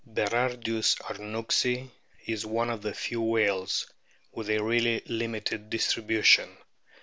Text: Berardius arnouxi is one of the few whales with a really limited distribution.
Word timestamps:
Berardius 0.03 0.95
arnouxi 1.07 1.91
is 2.25 2.43
one 2.43 2.71
of 2.71 2.81
the 2.81 2.91
few 2.95 3.21
whales 3.21 3.85
with 4.31 4.49
a 4.49 4.57
really 4.63 4.99
limited 5.05 5.69
distribution. 5.69 6.57